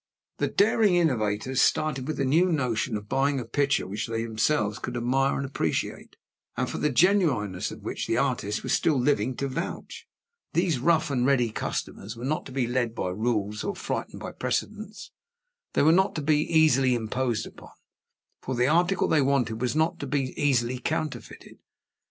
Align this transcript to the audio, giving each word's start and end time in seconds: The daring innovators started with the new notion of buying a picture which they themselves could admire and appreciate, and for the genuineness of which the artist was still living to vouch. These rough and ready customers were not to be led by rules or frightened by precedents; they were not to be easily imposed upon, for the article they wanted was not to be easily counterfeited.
The 0.39 0.47
daring 0.47 0.95
innovators 0.95 1.61
started 1.61 2.07
with 2.07 2.17
the 2.17 2.25
new 2.25 2.51
notion 2.51 2.97
of 2.97 3.07
buying 3.07 3.39
a 3.39 3.45
picture 3.45 3.85
which 3.85 4.07
they 4.07 4.23
themselves 4.23 4.79
could 4.79 4.97
admire 4.97 5.37
and 5.37 5.45
appreciate, 5.45 6.15
and 6.57 6.67
for 6.67 6.79
the 6.79 6.89
genuineness 6.89 7.69
of 7.69 7.83
which 7.83 8.07
the 8.07 8.17
artist 8.17 8.63
was 8.63 8.73
still 8.73 8.99
living 8.99 9.35
to 9.35 9.47
vouch. 9.47 10.07
These 10.53 10.79
rough 10.79 11.11
and 11.11 11.23
ready 11.23 11.51
customers 11.51 12.15
were 12.17 12.25
not 12.25 12.47
to 12.47 12.51
be 12.51 12.65
led 12.65 12.95
by 12.95 13.09
rules 13.09 13.63
or 13.63 13.75
frightened 13.75 14.21
by 14.21 14.31
precedents; 14.31 15.11
they 15.73 15.83
were 15.83 15.91
not 15.91 16.15
to 16.15 16.23
be 16.23 16.51
easily 16.51 16.95
imposed 16.95 17.45
upon, 17.45 17.69
for 18.41 18.55
the 18.55 18.65
article 18.67 19.07
they 19.07 19.21
wanted 19.21 19.61
was 19.61 19.75
not 19.75 19.99
to 19.99 20.07
be 20.07 20.33
easily 20.35 20.79
counterfeited. 20.79 21.59